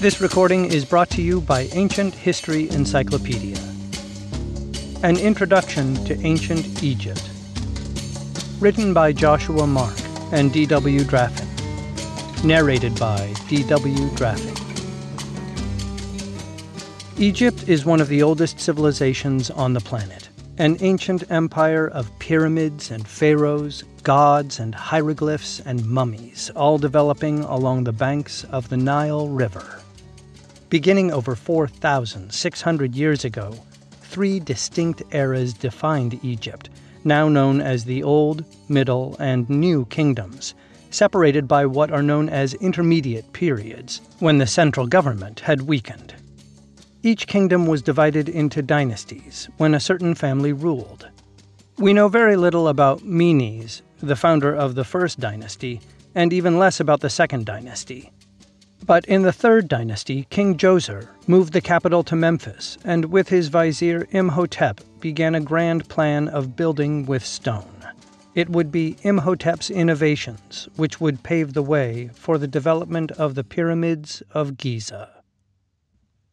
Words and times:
This 0.00 0.18
recording 0.22 0.64
is 0.64 0.86
brought 0.86 1.10
to 1.10 1.20
you 1.20 1.42
by 1.42 1.68
Ancient 1.72 2.14
History 2.14 2.70
Encyclopedia. 2.70 3.58
An 5.02 5.18
Introduction 5.18 5.94
to 6.06 6.18
Ancient 6.22 6.82
Egypt. 6.82 7.20
Written 8.60 8.94
by 8.94 9.12
Joshua 9.12 9.66
Mark 9.66 9.94
and 10.32 10.50
D.W. 10.54 11.04
Draffin. 11.04 11.46
Narrated 12.48 12.98
by 12.98 13.34
D.W. 13.50 14.16
Draffin. 14.16 14.56
Egypt 17.18 17.68
is 17.68 17.84
one 17.84 18.00
of 18.00 18.08
the 18.08 18.22
oldest 18.22 18.58
civilizations 18.58 19.50
on 19.50 19.74
the 19.74 19.80
planet, 19.80 20.30
an 20.56 20.78
ancient 20.80 21.30
empire 21.30 21.88
of 21.88 22.10
pyramids 22.18 22.90
and 22.90 23.06
pharaohs, 23.06 23.84
gods 24.02 24.60
and 24.60 24.74
hieroglyphs 24.74 25.60
and 25.66 25.84
mummies, 25.84 26.50
all 26.56 26.78
developing 26.78 27.40
along 27.40 27.84
the 27.84 27.92
banks 27.92 28.44
of 28.44 28.70
the 28.70 28.78
Nile 28.78 29.28
River. 29.28 29.82
Beginning 30.70 31.10
over 31.10 31.34
4,600 31.34 32.94
years 32.94 33.24
ago, 33.24 33.54
three 34.02 34.38
distinct 34.38 35.02
eras 35.10 35.52
defined 35.52 36.20
Egypt, 36.22 36.70
now 37.02 37.28
known 37.28 37.60
as 37.60 37.84
the 37.84 38.04
Old, 38.04 38.44
Middle, 38.68 39.16
and 39.18 39.50
New 39.50 39.84
Kingdoms, 39.86 40.54
separated 40.90 41.48
by 41.48 41.66
what 41.66 41.90
are 41.90 42.04
known 42.04 42.28
as 42.28 42.54
intermediate 42.54 43.32
periods, 43.32 44.00
when 44.20 44.38
the 44.38 44.46
central 44.46 44.86
government 44.86 45.40
had 45.40 45.62
weakened. 45.62 46.14
Each 47.02 47.26
kingdom 47.26 47.66
was 47.66 47.82
divided 47.82 48.28
into 48.28 48.62
dynasties 48.62 49.48
when 49.56 49.74
a 49.74 49.80
certain 49.80 50.14
family 50.14 50.52
ruled. 50.52 51.08
We 51.78 51.92
know 51.92 52.06
very 52.06 52.36
little 52.36 52.68
about 52.68 53.02
Menes, 53.02 53.82
the 54.00 54.14
founder 54.14 54.54
of 54.54 54.76
the 54.76 54.84
first 54.84 55.18
dynasty, 55.18 55.80
and 56.14 56.32
even 56.32 56.60
less 56.60 56.78
about 56.78 57.00
the 57.00 57.10
second 57.10 57.44
dynasty. 57.44 58.12
But 58.90 59.04
in 59.04 59.22
the 59.22 59.30
third 59.30 59.68
dynasty, 59.68 60.26
King 60.30 60.56
Djoser 60.56 61.10
moved 61.28 61.52
the 61.52 61.60
capital 61.60 62.02
to 62.02 62.16
Memphis, 62.16 62.76
and 62.82 63.04
with 63.04 63.28
his 63.28 63.46
vizier 63.46 64.08
Imhotep 64.10 64.80
began 64.98 65.36
a 65.36 65.40
grand 65.40 65.88
plan 65.88 66.26
of 66.26 66.56
building 66.56 67.06
with 67.06 67.24
stone. 67.24 67.86
It 68.34 68.48
would 68.48 68.72
be 68.72 68.96
Imhotep's 69.04 69.70
innovations 69.70 70.68
which 70.74 71.00
would 71.00 71.22
pave 71.22 71.52
the 71.52 71.62
way 71.62 72.10
for 72.14 72.36
the 72.36 72.48
development 72.48 73.12
of 73.12 73.36
the 73.36 73.44
pyramids 73.44 74.24
of 74.32 74.56
Giza. 74.56 75.22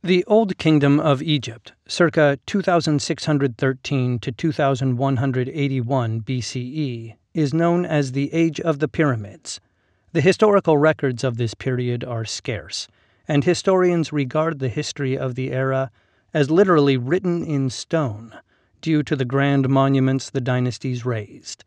The 0.02 0.26
Old 0.26 0.58
Kingdom 0.58 1.00
of 1.00 1.22
Egypt, 1.22 1.74
circa 1.88 2.40
2613 2.48 4.18
to 4.18 4.32
2181 4.32 6.22
BCE, 6.22 7.16
is 7.36 7.54
known 7.54 7.86
as 7.86 8.14
the 8.14 8.34
Age 8.34 8.60
of 8.60 8.80
the 8.80 8.88
Pyramids. 8.88 9.60
The 10.14 10.22
historical 10.22 10.78
records 10.78 11.26
of 11.26 11.36
this 11.36 11.54
period 11.54 12.06
are 12.06 12.24
scarce, 12.24 12.88
and 13.28 13.44
historians 13.44 14.14
regard 14.14 14.60
the 14.60 14.70
history 14.70 15.18
of 15.18 15.36
the 15.36 15.52
era 15.52 15.92
as 16.34 16.50
literally 16.50 16.96
written 16.96 17.44
in 17.44 17.70
stone 17.70 18.34
due 18.82 19.04
to 19.04 19.18
the 19.18 19.26
grand 19.26 19.68
monuments 19.68 20.30
the 20.30 20.40
dynasties 20.40 21.06
raised. 21.06 21.66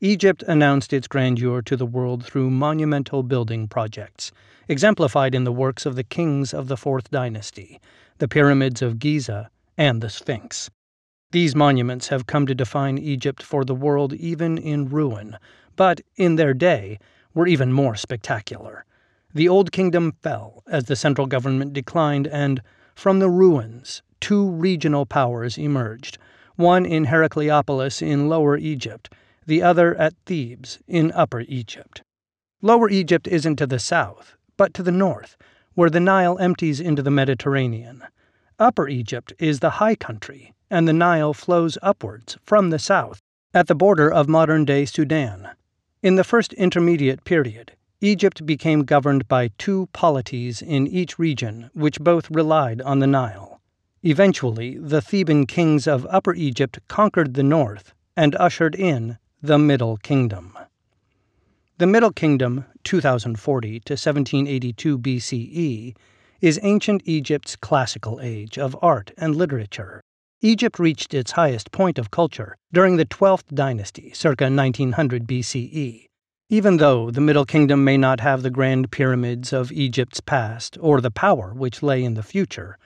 Egypt 0.00 0.42
announced 0.46 0.92
its 0.92 1.08
grandeur 1.08 1.62
to 1.62 1.74
the 1.74 1.86
world 1.86 2.22
through 2.24 2.50
monumental 2.50 3.22
building 3.22 3.66
projects, 3.66 4.30
exemplified 4.68 5.34
in 5.34 5.44
the 5.44 5.52
works 5.52 5.86
of 5.86 5.96
the 5.96 6.04
kings 6.04 6.52
of 6.52 6.68
the 6.68 6.76
Fourth 6.76 7.10
Dynasty, 7.10 7.80
the 8.18 8.28
pyramids 8.28 8.82
of 8.82 8.98
Giza, 8.98 9.50
and 9.78 10.02
the 10.02 10.10
Sphinx. 10.10 10.70
These 11.30 11.56
monuments 11.56 12.08
have 12.08 12.26
come 12.26 12.44
to 12.46 12.54
define 12.54 12.98
Egypt 12.98 13.42
for 13.42 13.64
the 13.64 13.74
world 13.74 14.12
even 14.12 14.58
in 14.58 14.90
ruin, 14.90 15.38
but 15.76 16.02
in 16.16 16.36
their 16.36 16.52
day 16.52 16.98
were 17.34 17.46
even 17.46 17.72
more 17.72 17.96
spectacular. 17.96 18.84
The 19.32 19.48
Old 19.48 19.72
Kingdom 19.72 20.12
fell 20.22 20.62
as 20.66 20.84
the 20.84 20.96
central 20.96 21.26
government 21.26 21.72
declined, 21.72 22.26
and 22.26 22.62
from 22.94 23.18
the 23.18 23.30
ruins, 23.30 24.02
two 24.20 24.48
regional 24.50 25.06
powers 25.06 25.56
emerged 25.56 26.18
one 26.56 26.84
in 26.84 27.06
Heracleopolis 27.06 28.02
in 28.02 28.28
Lower 28.28 28.56
Egypt 28.56 29.08
the 29.46 29.62
other 29.62 29.96
at 29.96 30.14
Thebes 30.26 30.78
in 30.86 31.10
Upper 31.12 31.40
Egypt. 31.40 32.02
Lower 32.62 32.88
Egypt 32.88 33.26
isn't 33.26 33.56
to 33.56 33.66
the 33.66 33.78
south, 33.78 34.36
but 34.56 34.72
to 34.74 34.82
the 34.82 34.92
north, 34.92 35.36
where 35.74 35.90
the 35.90 35.98
Nile 35.98 36.38
empties 36.38 36.78
into 36.78 37.02
the 37.02 37.10
Mediterranean. 37.10 38.04
Upper 38.60 38.88
Egypt 38.88 39.32
is 39.38 39.58
the 39.58 39.70
high 39.70 39.96
country, 39.96 40.54
and 40.70 40.86
the 40.86 40.92
Nile 40.92 41.34
flows 41.34 41.78
upwards 41.82 42.38
from 42.44 42.70
the 42.70 42.78
south 42.78 43.20
at 43.52 43.66
the 43.66 43.74
border 43.74 44.08
of 44.08 44.28
modern 44.28 44.64
day 44.64 44.84
Sudan. 44.84 45.50
In 46.02 46.14
the 46.14 46.24
first 46.24 46.54
intermediate 46.54 47.24
period, 47.24 47.72
Egypt 48.00 48.46
became 48.46 48.84
governed 48.84 49.28
by 49.28 49.50
two 49.58 49.86
polities 49.92 50.62
in 50.62 50.86
each 50.86 51.18
region, 51.18 51.68
which 51.74 52.00
both 52.00 52.30
relied 52.30 52.80
on 52.80 53.00
the 53.00 53.06
Nile. 53.06 53.60
Eventually, 54.02 54.78
the 54.78 55.02
Theban 55.02 55.44
kings 55.44 55.86
of 55.86 56.06
Upper 56.08 56.32
Egypt 56.32 56.78
conquered 56.88 57.34
the 57.34 57.42
north 57.42 57.92
and 58.16 58.34
ushered 58.36 58.74
in 58.74 59.18
the 59.42 59.58
Middle 59.58 59.98
Kingdom. 59.98 60.58
The 61.76 61.86
Middle 61.86 62.12
Kingdom, 62.12 62.64
2040 62.84 63.80
to 63.80 63.92
1782 63.92 64.98
BCE, 64.98 65.94
is 66.40 66.58
ancient 66.62 67.02
Egypt's 67.04 67.56
classical 67.56 68.20
age 68.22 68.58
of 68.58 68.74
art 68.80 69.12
and 69.18 69.36
literature. 69.36 70.00
Egypt 70.42 70.78
reached 70.78 71.12
its 71.12 71.32
highest 71.32 71.70
point 71.70 71.98
of 71.98 72.10
culture 72.10 72.56
during 72.72 72.96
the 72.96 73.04
12th 73.04 73.54
dynasty, 73.54 74.10
circa 74.14 74.44
1900 74.44 75.26
BCE. 75.26 76.06
Even 76.48 76.78
though 76.78 77.10
the 77.10 77.20
Middle 77.20 77.44
Kingdom 77.44 77.84
may 77.84 77.98
not 77.98 78.20
have 78.20 78.42
the 78.42 78.48
grand 78.48 78.90
pyramids 78.90 79.52
of 79.52 79.70
Egypt's 79.70 80.20
past 80.20 80.78
or 80.80 81.02
the 81.02 81.10
power 81.10 81.52
which 81.52 81.82
lay 81.82 82.02
in 82.02 82.14
the 82.14 82.22
future, 82.22 82.78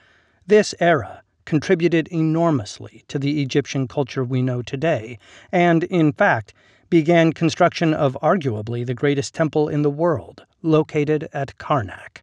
this 0.45 0.75
era 0.81 1.23
contributed 1.45 2.09
enormously 2.09 3.05
to 3.07 3.17
the 3.17 3.41
Egyptian 3.41 3.87
culture 3.87 4.25
we 4.25 4.41
know 4.41 4.61
today, 4.61 5.17
and, 5.49 5.85
in 5.85 6.11
fact, 6.11 6.53
began 6.89 7.31
construction 7.31 7.93
of 7.93 8.17
arguably 8.21 8.85
the 8.85 8.93
greatest 8.93 9.33
temple 9.33 9.69
in 9.69 9.81
the 9.81 9.89
world, 9.89 10.45
located 10.61 11.29
at 11.31 11.57
Karnak. 11.57 12.21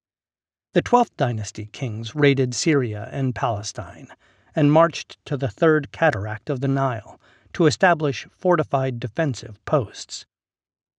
The 0.75 0.83
12th 0.83 1.17
dynasty 1.17 1.71
kings 1.73 2.15
raided 2.15 2.55
Syria 2.55 3.09
and 3.11 3.35
Palestine, 3.35 4.09
and 4.55 4.73
marched 4.73 5.17
to 5.27 5.37
the 5.37 5.49
third 5.49 5.93
cataract 5.93 6.51
of 6.51 6.61
the 6.61 6.69
Nile 6.69 7.21
to 7.53 7.67
establish 7.67 8.27
fortified 8.37 9.01
defensive 9.01 9.63
posts. 9.65 10.25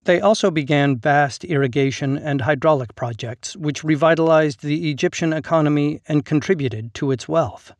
They 0.05 0.19
also 0.19 0.51
began 0.51 0.97
vast 0.97 1.45
irrigation 1.45 2.17
and 2.17 2.41
hydraulic 2.41 2.93
projects 2.95 3.55
which 3.55 3.83
revitalized 3.83 4.61
the 4.61 4.91
Egyptian 4.91 5.31
economy 5.31 6.01
and 6.07 6.25
contributed 6.25 6.93
to 6.95 7.11
its 7.11 7.27
wealth. 7.27 7.71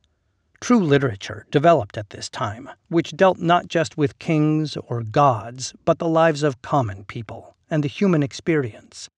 True 0.61 0.79
literature 0.79 1.45
developed 1.51 1.97
at 1.97 2.11
this 2.11 2.29
time, 2.29 2.69
which 2.87 3.17
dealt 3.17 3.39
not 3.39 3.67
just 3.67 3.97
with 3.97 4.19
kings 4.19 4.77
or 4.77 5.03
gods, 5.03 5.73
but 5.83 5.99
the 5.99 6.07
lives 6.07 6.43
of 6.43 6.61
common 6.61 7.03
people 7.03 7.57
and 7.69 7.83
the 7.83 7.89
human 7.89 8.23
experience. 8.23 9.09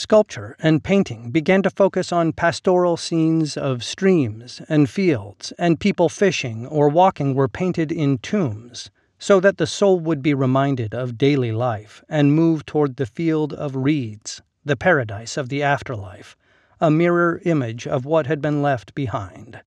Sculpture 0.00 0.56
and 0.58 0.82
painting 0.82 1.30
began 1.30 1.62
to 1.62 1.68
focus 1.68 2.10
on 2.10 2.32
pastoral 2.32 2.96
scenes 2.96 3.54
of 3.54 3.84
streams 3.84 4.62
and 4.66 4.88
fields, 4.88 5.52
and 5.58 5.78
people 5.78 6.08
fishing 6.08 6.66
or 6.66 6.88
walking 6.88 7.34
were 7.34 7.48
painted 7.48 7.92
in 7.92 8.16
tombs, 8.16 8.90
so 9.18 9.40
that 9.40 9.58
the 9.58 9.66
soul 9.66 10.00
would 10.00 10.22
be 10.22 10.32
reminded 10.32 10.94
of 10.94 11.18
daily 11.18 11.52
life 11.52 12.02
and 12.08 12.34
move 12.34 12.64
toward 12.64 12.96
the 12.96 13.04
field 13.04 13.52
of 13.52 13.76
reeds, 13.76 14.40
the 14.64 14.74
paradise 14.74 15.36
of 15.36 15.50
the 15.50 15.62
afterlife, 15.62 16.34
a 16.80 16.90
mirror 16.90 17.42
image 17.44 17.86
of 17.86 18.06
what 18.06 18.26
had 18.26 18.40
been 18.40 18.62
left 18.62 18.94
behind. 18.94 19.60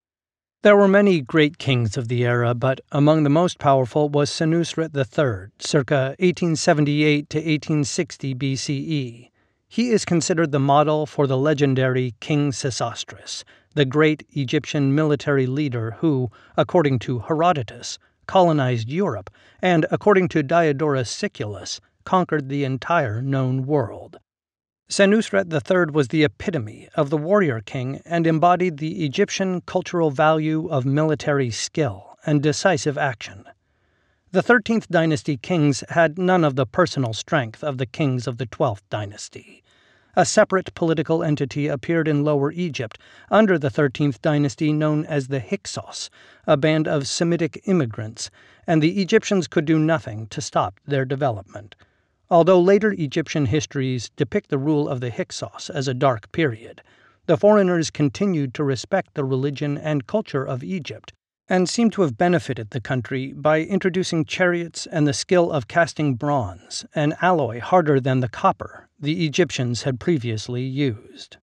There 0.64 0.76
were 0.76 0.88
many 0.88 1.22
great 1.22 1.60
kings 1.60 1.96
of 1.96 2.08
the 2.08 2.26
era, 2.26 2.56
but 2.56 2.82
among 2.92 3.22
the 3.22 3.30
most 3.30 3.60
powerful 3.60 4.10
was 4.10 4.32
Senusret 4.32 4.98
III, 4.98 5.52
circa 5.60 6.16
1878 6.18 7.30
to 7.30 7.38
1860 7.38 8.34
BCE. 8.34 9.30
He 9.74 9.90
is 9.90 10.06
considered 10.06 10.52
the 10.52 10.60
model 10.60 11.08
for 11.08 11.26
the 11.26 11.36
legendary 11.36 12.14
King 12.20 12.52
Sesostris, 12.52 13.44
the 13.74 13.86
great 13.86 14.22
Egyptian 14.34 14.94
military 14.94 15.48
leader 15.48 15.98
who, 15.98 16.30
according 16.56 17.00
to 17.00 17.18
Herodotus, 17.18 17.98
colonized 18.28 18.88
Europe, 18.92 19.32
and 19.64 19.88
according 19.90 20.28
to 20.28 20.44
Diodorus 20.44 21.10
Siculus, 21.10 21.82
conquered 22.04 22.50
the 22.50 22.64
entire 22.64 23.20
known 23.20 23.66
world. 23.66 24.20
Senusret 24.92 25.52
III 25.52 25.92
was 25.92 26.10
the 26.10 26.24
epitome 26.24 26.88
of 26.94 27.10
the 27.10 27.18
warrior 27.18 27.60
king 27.60 28.00
and 28.06 28.28
embodied 28.28 28.78
the 28.78 29.04
Egyptian 29.04 29.62
cultural 29.62 30.12
value 30.12 30.68
of 30.68 30.86
military 30.86 31.50
skill 31.50 32.16
and 32.28 32.44
decisive 32.44 32.96
action. 33.00 33.44
The 34.34 34.44
13th 34.44 34.88
dynasty 34.90 35.38
kings 35.38 35.84
had 35.90 36.20
none 36.20 36.44
of 36.44 36.56
the 36.56 36.68
personal 36.68 37.14
strength 37.14 37.64
of 37.64 37.80
the 37.80 37.88
kings 37.88 38.28
of 38.28 38.38
the 38.38 38.46
12th 38.46 38.82
dynasty. 38.92 39.63
A 40.16 40.26
separate 40.26 40.76
political 40.76 41.24
entity 41.24 41.68
appeared 41.68 42.08
in 42.08 42.24
Lower 42.24 42.52
Egypt 42.52 43.00
under 43.32 43.58
the 43.58 43.70
13th 43.70 44.22
dynasty 44.22 44.72
known 44.72 45.06
as 45.08 45.28
the 45.28 45.40
Hyksos, 45.40 46.12
a 46.46 46.56
band 46.56 46.88
of 46.88 47.08
Semitic 47.08 47.64
immigrants, 47.66 48.30
and 48.68 48.84
the 48.84 49.02
Egyptians 49.02 49.48
could 49.48 49.66
do 49.66 49.80
nothing 49.80 50.28
to 50.28 50.40
stop 50.40 50.80
their 50.86 51.04
development. 51.04 51.76
Although 52.30 52.62
later 52.62 52.92
Egyptian 52.92 53.48
histories 53.48 54.12
depict 54.16 54.52
the 54.52 54.60
rule 54.60 54.88
of 54.88 55.02
the 55.02 55.10
Hyksos 55.10 55.72
as 55.72 55.88
a 55.88 55.96
dark 55.96 56.32
period, 56.32 56.84
the 57.26 57.36
foreigners 57.38 57.90
continued 57.90 58.54
to 58.54 58.64
respect 58.64 59.16
the 59.16 59.26
religion 59.26 59.80
and 59.80 60.06
culture 60.06 60.46
of 60.46 60.64
Egypt 60.64 61.12
and 61.50 61.68
seem 61.68 61.90
to 61.90 62.02
have 62.02 62.18
benefited 62.18 62.70
the 62.70 62.82
country 62.82 63.34
by 63.34 63.62
introducing 63.62 64.26
chariots 64.26 64.88
and 64.88 65.08
the 65.08 65.14
skill 65.14 65.52
of 65.52 65.68
casting 65.68 66.16
bronze, 66.16 66.86
an 66.96 67.16
alloy 67.22 67.60
harder 67.60 68.00
than 68.00 68.20
the 68.22 68.30
copper 68.30 68.88
the 69.00 69.26
Egyptians 69.26 69.84
had 69.84 70.00
previously 70.00 70.64
used. 70.64 71.38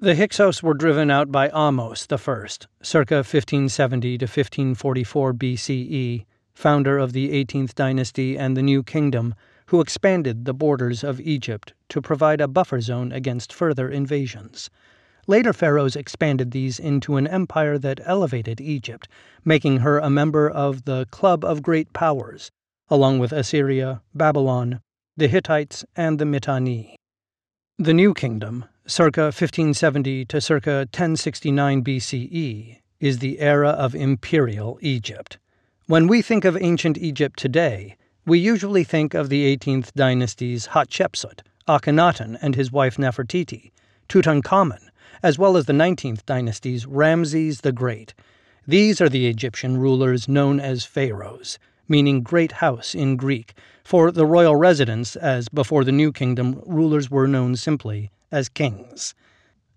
The 0.00 0.14
Hyksos 0.16 0.62
were 0.62 0.74
driven 0.74 1.10
out 1.10 1.30
by 1.30 1.48
Ahmose 1.50 2.06
I, 2.10 2.66
circa 2.82 3.16
1570 3.16 4.18
to 4.18 4.24
1544 4.24 5.34
BCE, 5.34 6.24
founder 6.54 6.98
of 6.98 7.12
the 7.12 7.44
18th 7.44 7.74
dynasty 7.74 8.36
and 8.36 8.56
the 8.56 8.62
New 8.62 8.82
Kingdom, 8.82 9.34
who 9.66 9.80
expanded 9.80 10.44
the 10.44 10.54
borders 10.54 11.04
of 11.04 11.20
Egypt 11.20 11.74
to 11.88 12.02
provide 12.02 12.40
a 12.40 12.48
buffer 12.48 12.80
zone 12.80 13.12
against 13.12 13.52
further 13.52 13.88
invasions. 13.88 14.70
Later 15.32 15.54
pharaohs 15.54 15.96
expanded 15.96 16.50
these 16.50 16.78
into 16.78 17.16
an 17.16 17.26
empire 17.26 17.78
that 17.78 18.02
elevated 18.04 18.60
Egypt, 18.60 19.08
making 19.46 19.78
her 19.78 19.98
a 19.98 20.10
member 20.10 20.46
of 20.46 20.84
the 20.84 21.06
Club 21.10 21.42
of 21.42 21.62
Great 21.62 21.90
Powers, 21.94 22.50
along 22.90 23.18
with 23.18 23.32
Assyria, 23.32 24.02
Babylon, 24.14 24.82
the 25.16 25.28
Hittites, 25.28 25.86
and 25.96 26.18
the 26.18 26.26
Mitanni. 26.26 26.96
The 27.78 27.94
New 27.94 28.12
Kingdom, 28.12 28.66
circa 28.86 29.32
1570 29.32 30.26
to 30.26 30.38
circa 30.38 30.86
1069 30.92 31.82
BCE, 31.82 32.80
is 33.00 33.20
the 33.20 33.40
era 33.40 33.70
of 33.70 33.94
imperial 33.94 34.78
Egypt. 34.82 35.38
When 35.86 36.08
we 36.08 36.20
think 36.20 36.44
of 36.44 36.58
ancient 36.60 36.98
Egypt 36.98 37.38
today, 37.38 37.96
we 38.26 38.38
usually 38.38 38.84
think 38.84 39.14
of 39.14 39.30
the 39.30 39.56
18th 39.56 39.94
dynasty's 39.94 40.66
Hatshepsut, 40.66 41.40
Akhenaten 41.66 42.36
and 42.42 42.54
his 42.54 42.70
wife 42.70 42.98
Nefertiti, 42.98 43.72
Tutankhamun, 44.10 44.90
as 45.22 45.38
well 45.38 45.56
as 45.56 45.66
the 45.66 45.72
19th 45.72 46.24
dynasty's 46.26 46.86
Ramses 46.86 47.60
the 47.62 47.72
Great. 47.72 48.14
These 48.66 49.00
are 49.00 49.08
the 49.08 49.26
Egyptian 49.26 49.76
rulers 49.76 50.28
known 50.28 50.60
as 50.60 50.84
pharaohs, 50.84 51.58
meaning 51.88 52.22
great 52.22 52.52
house 52.52 52.94
in 52.94 53.16
Greek, 53.16 53.54
for 53.84 54.12
the 54.12 54.26
royal 54.26 54.56
residence, 54.56 55.16
as 55.16 55.48
before 55.48 55.84
the 55.84 55.92
New 55.92 56.12
Kingdom, 56.12 56.62
rulers 56.64 57.10
were 57.10 57.26
known 57.26 57.56
simply 57.56 58.10
as 58.30 58.48
kings. 58.48 59.14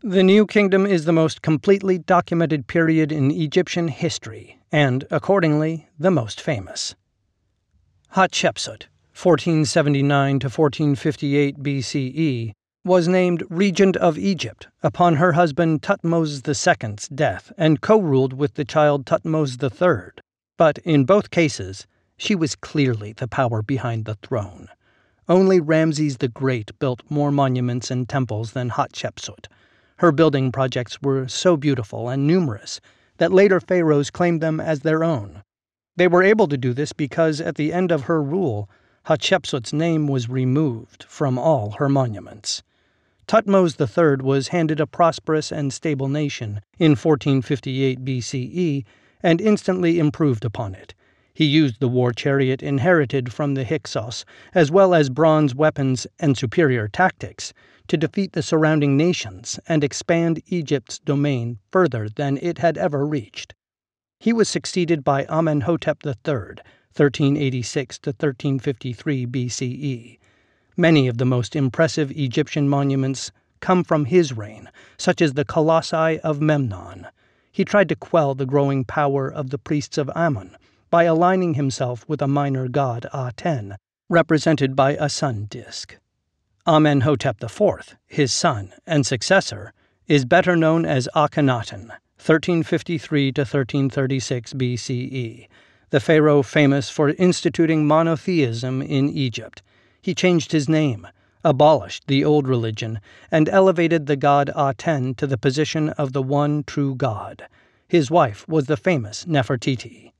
The 0.02 0.24
New 0.24 0.46
Kingdom 0.46 0.86
is 0.86 1.06
the 1.06 1.12
most 1.12 1.42
completely 1.42 1.98
documented 1.98 2.68
period 2.68 3.12
in 3.12 3.32
Egyptian 3.32 3.88
history, 3.88 4.60
and, 4.72 5.06
accordingly, 5.10 5.88
the 5.98 6.12
most 6.12 6.40
famous. 6.40 6.96
Hatshepsut, 8.14 8.86
1479 9.16 10.40
to 10.40 10.48
1458 10.48 11.58
BCE, 11.58 12.54
was 12.86 13.08
named 13.08 13.44
Regent 13.50 13.98
of 13.98 14.16
Egypt 14.16 14.68
upon 14.84 15.16
her 15.16 15.32
husband 15.32 15.82
Thutmose 15.82 16.48
II's 16.48 17.08
death 17.08 17.52
and 17.58 17.82
co 17.82 17.98
ruled 18.00 18.34
with 18.34 18.54
the 18.54 18.64
child 18.64 19.08
Thutmose 19.08 19.58
III. 19.60 20.12
But 20.56 20.78
in 20.84 21.04
both 21.04 21.32
cases, 21.32 21.88
she 22.16 22.36
was 22.36 22.56
clearly 22.56 23.14
the 23.14 23.28
power 23.28 23.64
behind 23.64 24.06
the 24.06 24.14
throne. 24.14 24.68
Only 25.28 25.60
Ramses 25.60 26.18
the 26.18 26.28
Great 26.28 26.78
built 26.78 27.02
more 27.10 27.32
monuments 27.32 27.90
and 27.90 28.08
temples 28.08 28.52
than 28.52 28.70
Hatshepsut. 28.70 29.48
Her 29.98 30.12
building 30.12 30.52
projects 30.52 31.02
were 31.02 31.28
so 31.28 31.58
beautiful 31.58 32.08
and 32.08 32.28
numerous 32.28 32.80
that 33.18 33.34
later 33.34 33.60
pharaohs 33.60 34.12
claimed 34.12 34.42
them 34.42 34.60
as 34.60 34.82
their 34.82 35.04
own. 35.04 35.42
They 35.96 36.08
were 36.08 36.22
able 36.22 36.48
to 36.50 36.58
do 36.58 36.72
this 36.72 36.94
because 36.94 37.42
at 37.42 37.56
the 37.56 37.74
end 37.74 37.92
of 37.92 38.04
her 38.04 38.22
rule, 38.22 38.70
Hatshepsut's 39.08 39.74
name 39.74 40.06
was 40.06 40.30
removed 40.30 41.04
from 41.08 41.40
all 41.40 41.72
her 41.80 41.90
monuments. 41.90 42.62
Thutmose 43.28 43.80
III 43.80 44.24
was 44.24 44.50
handed 44.50 44.80
a 44.80 44.86
prosperous 44.86 45.52
and 45.52 45.74
stable 45.74 46.08
nation 46.08 46.62
in 46.78 46.92
1458 46.92 48.06
BCE 48.06 48.86
and 49.24 49.42
instantly 49.42 49.98
improved 49.98 50.46
upon 50.46 50.76
it. 50.76 50.94
He 51.34 51.46
used 51.46 51.80
the 51.80 51.90
war 51.90 52.14
chariot 52.14 52.62
inherited 52.62 53.34
from 53.34 53.56
the 53.56 53.64
Hyksos, 53.64 54.26
as 54.54 54.72
well 54.72 54.94
as 54.94 55.10
bronze 55.10 55.56
weapons 55.56 56.06
and 56.20 56.38
superior 56.38 56.88
tactics, 56.88 57.52
to 57.88 57.98
defeat 57.98 58.34
the 58.34 58.44
surrounding 58.44 58.96
nations 58.96 59.60
and 59.68 59.84
expand 59.84 60.42
Egypt's 60.48 61.00
domain 61.00 61.60
further 61.72 62.08
than 62.08 62.38
it 62.42 62.60
had 62.60 62.78
ever 62.78 63.06
reached. 63.06 63.54
He 64.20 64.32
was 64.34 64.48
succeeded 64.48 65.04
by 65.04 65.26
Amenhotep 65.26 66.06
III, 66.06 66.62
1386 66.96 68.00
to 68.00 68.10
1353 68.12 69.26
BCE. 69.26 70.20
Many 70.78 71.08
of 71.08 71.18
the 71.18 71.26
most 71.26 71.56
impressive 71.56 72.12
Egyptian 72.12 72.68
monuments 72.68 73.32
come 73.62 73.84
from 73.84 74.06
his 74.06 74.34
reign, 74.34 74.70
such 74.98 75.22
as 75.22 75.34
the 75.34 75.46
Colossi 75.46 76.20
of 76.20 76.42
Memnon. 76.42 77.08
He 77.50 77.64
tried 77.64 77.88
to 77.90 77.96
quell 77.96 78.36
the 78.36 78.46
growing 78.46 78.84
power 78.84 79.32
of 79.32 79.52
the 79.52 79.58
priests 79.58 79.98
of 79.98 80.10
Amun 80.16 80.58
by 80.90 81.06
aligning 81.06 81.54
himself 81.54 82.04
with 82.10 82.22
a 82.22 82.28
minor 82.28 82.68
god 82.68 83.08
Aten, 83.14 83.78
represented 84.10 84.76
by 84.76 84.92
a 84.96 85.08
sun 85.08 85.48
disk. 85.50 85.98
Amenhotep 86.68 87.42
IV, 87.42 87.96
his 88.06 88.34
son 88.34 88.74
and 88.86 89.06
successor, 89.06 89.72
is 90.08 90.26
better 90.26 90.58
known 90.58 90.86
as 90.86 91.08
Akhenaten, 91.16 91.88
1353 92.18 93.32
to 93.32 93.42
1336 93.42 94.54
BCE, 94.54 95.48
the 95.92 96.00
pharaoh 96.02 96.42
famous 96.42 96.90
for 96.90 97.12
instituting 97.12 97.88
monotheism 97.88 98.82
in 98.82 99.10
Egypt 99.10 99.62
he 100.06 100.14
changed 100.14 100.52
his 100.52 100.70
name, 100.70 101.08
abolished 101.44 102.06
the 102.06 102.24
old 102.24 102.48
religion, 102.48 103.00
and 103.32 103.50
elevated 103.50 104.06
the 104.06 104.16
god 104.16 104.52
Aten 104.56 105.16
to 105.16 105.26
the 105.26 105.36
position 105.36 105.90
of 105.90 106.14
the 106.14 106.22
one 106.22 106.64
true 106.64 106.94
God. 106.94 107.48
His 107.88 108.12
wife 108.12 108.48
was 108.48 108.68
the 108.68 108.78
famous 108.78 109.26
Nefertiti. 109.26 110.14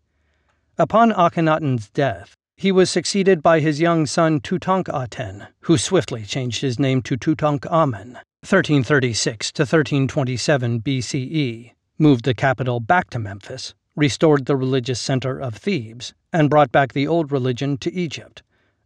Upon 0.80 1.12
Akhenaten's 1.12 1.92
death, 1.92 2.34
he 2.58 2.72
was 2.72 2.90
succeeded 2.90 3.44
by 3.44 3.60
his 3.60 3.80
young 3.80 4.08
son 4.08 4.40
Tutankhaten, 4.40 5.46
who 5.60 5.78
swiftly 5.78 6.24
changed 6.24 6.62
his 6.62 6.80
name 6.80 7.04
to 7.04 7.16
Tutankhamen, 7.16 8.14
1336 8.42 9.52
to 9.52 9.62
1327 9.62 10.82
BCE, 10.82 11.74
moved 12.00 12.26
the 12.26 12.34
capital 12.34 12.80
back 12.80 13.12
to 13.12 13.20
Memphis, 13.20 13.76
restored 13.96 14.48
the 14.48 14.58
religious 14.58 15.00
center 15.00 15.40
of 15.40 15.54
Thebes, 15.54 16.16
and 16.34 16.50
brought 16.50 16.72
back 16.72 16.94
the 16.94 17.08
old 17.08 17.32
religion 17.32 17.78
to 17.78 17.94
Egypt. 17.94 18.42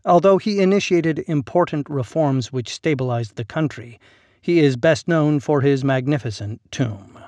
Although 0.05 0.37
he 0.37 0.61
initiated 0.61 1.25
important 1.27 1.89
reforms 1.89 2.53
which 2.53 2.73
stabilized 2.73 3.35
the 3.35 3.43
country, 3.43 3.99
he 4.41 4.59
is 4.59 4.77
best 4.77 5.07
known 5.07 5.39
for 5.39 5.61
his 5.61 5.83
magnificent 5.83 6.61
tomb. 6.71 7.19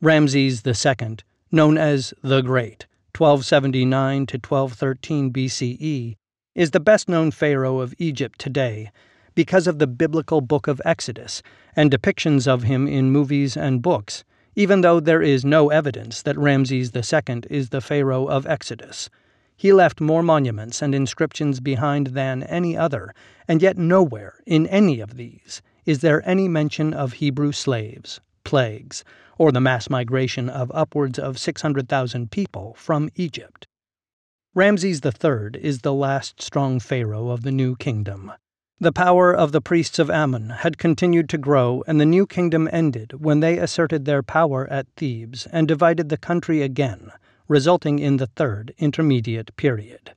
Ramses 0.00 0.62
II, 0.66 1.16
known 1.50 1.76
as 1.76 2.14
the 2.22 2.40
Great, 2.40 2.86
1279 3.16 4.26
to 4.26 4.36
1213 4.38 5.32
BCE, 5.32 6.16
is 6.54 6.70
the 6.70 6.80
best 6.80 7.08
known 7.08 7.30
pharaoh 7.30 7.80
of 7.80 7.94
Egypt 7.98 8.38
today 8.38 8.90
because 9.34 9.66
of 9.66 9.78
the 9.78 9.86
biblical 9.86 10.40
book 10.40 10.66
of 10.66 10.80
Exodus 10.84 11.42
and 11.76 11.90
depictions 11.90 12.48
of 12.48 12.62
him 12.62 12.88
in 12.88 13.10
movies 13.10 13.56
and 13.56 13.82
books, 13.82 14.24
even 14.56 14.80
though 14.80 14.98
there 14.98 15.22
is 15.22 15.44
no 15.44 15.70
evidence 15.70 16.22
that 16.22 16.38
Ramses 16.38 16.90
II 16.94 17.42
is 17.50 17.68
the 17.68 17.80
pharaoh 17.80 18.26
of 18.26 18.46
Exodus. 18.46 19.10
He 19.62 19.72
left 19.72 20.00
more 20.00 20.24
monuments 20.24 20.82
and 20.82 20.92
inscriptions 20.92 21.60
behind 21.60 22.08
than 22.08 22.42
any 22.42 22.76
other, 22.76 23.14
and 23.46 23.62
yet 23.62 23.78
nowhere 23.78 24.40
in 24.44 24.66
any 24.66 24.98
of 24.98 25.16
these 25.16 25.62
is 25.86 26.00
there 26.00 26.28
any 26.28 26.48
mention 26.48 26.92
of 26.92 27.12
Hebrew 27.12 27.52
slaves, 27.52 28.20
plagues, 28.42 29.04
or 29.38 29.52
the 29.52 29.60
mass 29.60 29.88
migration 29.88 30.48
of 30.48 30.72
upwards 30.74 31.16
of 31.16 31.38
600,000 31.38 32.32
people 32.32 32.74
from 32.76 33.08
Egypt. 33.14 33.68
Ramses 34.52 35.00
III 35.04 35.50
is 35.60 35.82
the 35.82 35.94
last 35.94 36.42
strong 36.42 36.80
pharaoh 36.80 37.28
of 37.28 37.42
the 37.42 37.52
New 37.52 37.76
Kingdom. 37.76 38.32
The 38.80 38.90
power 38.90 39.32
of 39.32 39.52
the 39.52 39.60
priests 39.60 40.00
of 40.00 40.10
Amun 40.10 40.50
had 40.50 40.76
continued 40.76 41.28
to 41.28 41.38
grow, 41.38 41.84
and 41.86 42.00
the 42.00 42.04
New 42.04 42.26
Kingdom 42.26 42.68
ended 42.72 43.22
when 43.22 43.38
they 43.38 43.58
asserted 43.58 44.06
their 44.06 44.24
power 44.24 44.68
at 44.72 44.88
Thebes 44.96 45.46
and 45.52 45.68
divided 45.68 46.08
the 46.08 46.16
country 46.16 46.62
again 46.62 47.12
resulting 47.48 47.98
in 47.98 48.18
the 48.18 48.26
Third 48.26 48.74
Intermediate 48.78 49.54
Period. 49.56 50.12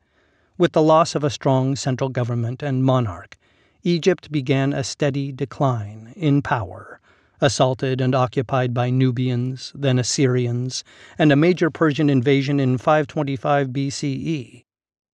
With 0.58 0.74
the 0.74 0.82
loss 0.82 1.16
of 1.16 1.24
a 1.24 1.30
strong 1.30 1.76
central 1.76 2.10
government 2.10 2.64
and 2.64 2.84
monarch, 2.84 3.38
Egypt 3.84 4.32
began 4.32 4.74
a 4.74 4.84
steady 4.84 5.32
decline 5.32 6.14
in 6.16 6.42
power, 6.42 7.00
assaulted 7.42 8.02
and 8.02 8.16
occupied 8.16 8.74
by 8.74 8.90
Nubians, 8.90 9.72
then 9.76 10.00
Assyrians, 10.00 10.84
and 11.18 11.32
a 11.32 11.36
major 11.36 11.70
Persian 11.70 12.10
invasion 12.10 12.60
in 12.60 12.78
525 12.78 13.70
BCE. 13.70 14.66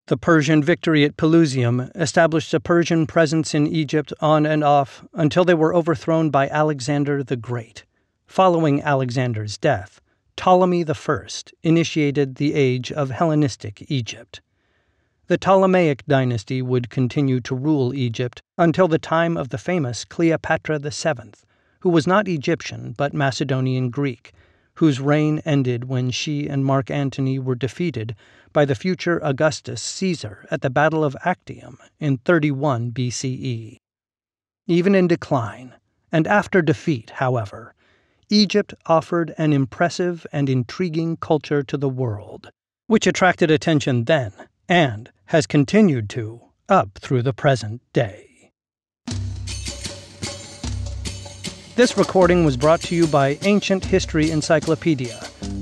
The 0.06 0.16
Persian 0.16 0.62
victory 0.62 1.04
at 1.04 1.16
Pelusium 1.16 1.90
established 1.94 2.52
a 2.52 2.60
Persian 2.60 3.06
presence 3.06 3.54
in 3.54 3.66
Egypt 3.66 4.12
on 4.20 4.44
and 4.44 4.62
off 4.62 5.04
until 5.14 5.44
they 5.44 5.54
were 5.54 5.74
overthrown 5.74 6.28
by 6.28 6.48
Alexander 6.48 7.22
the 7.22 7.36
Great. 7.36 7.84
Following 8.26 8.82
Alexander's 8.82 9.56
death, 9.56 10.01
Ptolemy 10.36 10.84
I 10.88 11.26
initiated 11.62 12.36
the 12.36 12.54
age 12.54 12.90
of 12.90 13.10
Hellenistic 13.10 13.84
Egypt. 13.90 14.40
The 15.26 15.38
Ptolemaic 15.38 16.04
dynasty 16.06 16.62
would 16.62 16.90
continue 16.90 17.40
to 17.40 17.54
rule 17.54 17.94
Egypt 17.94 18.42
until 18.58 18.88
the 18.88 18.98
time 18.98 19.36
of 19.36 19.50
the 19.50 19.58
famous 19.58 20.04
Cleopatra 20.04 20.78
VII, 20.78 21.32
who 21.80 21.90
was 21.90 22.06
not 22.06 22.28
Egyptian 22.28 22.92
but 22.96 23.14
Macedonian 23.14 23.90
Greek, 23.90 24.32
whose 24.74 25.00
reign 25.00 25.40
ended 25.44 25.84
when 25.84 26.10
she 26.10 26.48
and 26.48 26.64
Mark 26.64 26.90
Antony 26.90 27.38
were 27.38 27.54
defeated 27.54 28.16
by 28.52 28.64
the 28.64 28.74
future 28.74 29.20
Augustus 29.22 29.82
Caesar 29.82 30.46
at 30.50 30.62
the 30.62 30.70
Battle 30.70 31.04
of 31.04 31.16
Actium 31.24 31.78
in 32.00 32.18
31 32.18 32.90
BCE. 32.90 33.78
Even 34.66 34.94
in 34.94 35.06
decline, 35.06 35.74
and 36.10 36.26
after 36.26 36.62
defeat, 36.62 37.10
however, 37.16 37.74
Egypt 38.32 38.74
offered 38.86 39.34
an 39.36 39.52
impressive 39.52 40.26
and 40.32 40.48
intriguing 40.48 41.18
culture 41.18 41.62
to 41.62 41.76
the 41.76 41.88
world, 41.88 42.50
which 42.86 43.06
attracted 43.06 43.50
attention 43.50 44.04
then 44.04 44.32
and 44.70 45.10
has 45.26 45.46
continued 45.46 46.08
to 46.08 46.40
up 46.66 46.98
through 46.98 47.20
the 47.20 47.34
present 47.34 47.82
day. 47.92 48.50
This 51.76 51.98
recording 51.98 52.46
was 52.46 52.56
brought 52.56 52.80
to 52.82 52.94
you 52.94 53.06
by 53.06 53.38
Ancient 53.42 53.84
History 53.84 54.30
Encyclopedia. 54.30 55.20